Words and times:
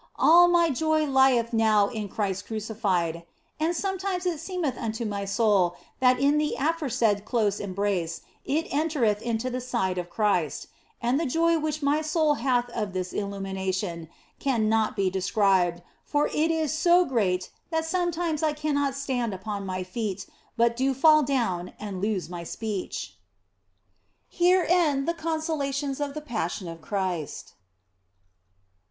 All 0.15 0.47
my 0.47 0.71
joy 0.71 1.05
lieth 1.05 1.53
now 1.53 1.87
in 1.89 2.09
Christ 2.09 2.47
Crucified, 2.47 3.23
and 3.59 3.75
sometimes 3.75 4.25
it 4.25 4.39
seemeth 4.39 4.75
unto 4.75 5.05
my 5.05 5.25
soul 5.25 5.75
that 5.99 6.19
in 6.19 6.39
the 6.39 6.55
aforesaid 6.57 7.23
close 7.23 7.59
embrace 7.59 8.21
it 8.43 8.65
entereth 8.73 9.21
into 9.21 9.51
the 9.51 9.61
side 9.61 9.99
of 9.99 10.09
Christ 10.09 10.65
and 11.03 11.19
the 11.19 11.27
joy 11.27 11.59
which 11.59 11.83
my 11.83 12.01
soul 12.01 12.33
hath 12.33 12.67
of 12.71 12.93
this 12.93 13.13
illumination 13.13 14.09
cannot 14.39 14.95
be 14.95 15.11
described, 15.11 15.83
for 16.03 16.29
it 16.29 16.49
is 16.49 16.73
so 16.73 17.05
great 17.05 17.51
that 17.69 17.85
sometimes 17.85 18.41
I 18.41 18.53
cannot 18.53 18.95
stand 18.95 19.35
upon 19.35 19.67
my 19.67 19.83
feet, 19.83 20.25
but 20.57 20.75
do 20.75 20.95
fall 20.95 21.21
down 21.21 21.73
and 21.79 22.01
lose 22.01 22.27
my 22.27 22.43
speech. 22.43 23.17
Here 24.27 24.65
end 24.67 25.07
the 25.07 25.13
Consolations 25.13 25.99
of 25.99 26.15
the 26.15 26.21
Passion 26.21 26.67
of 26.67 26.81
Christ. 26.81 27.53